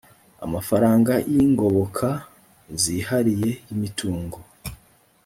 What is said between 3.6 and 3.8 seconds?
y